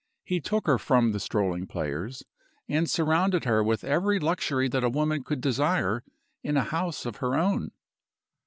[0.23, 2.23] He took her from the strolling players,
[2.67, 6.03] and surrounded her with every luxury that a woman could desire
[6.41, 7.69] in a house of her own.